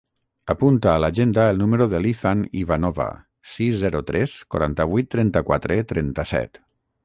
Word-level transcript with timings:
Apunta 0.51 0.87
a 0.93 1.01
l'agenda 1.03 1.43
el 1.55 1.61
número 1.63 1.87
de 1.91 1.99
l'Ethan 2.07 2.41
Ivanova: 2.63 3.07
sis, 3.53 3.79
zero, 3.85 4.03
tres, 4.11 4.37
quaranta-vuit, 4.55 5.15
trenta-quatre, 5.17 5.83
trenta-set. 5.95 6.65